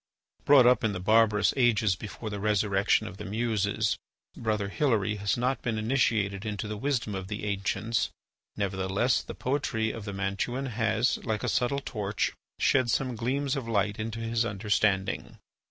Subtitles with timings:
[0.45, 3.99] Brought up in the barbarous ages before the resurrection of the Muses,
[4.35, 8.09] Brother Hilary has not been initiated into the wisdom of the ancients;
[8.57, 13.67] nevertheless, the poetry of the Mantuan has, like a subtle torch, shed some gleams of
[13.67, 15.37] light into his understanding.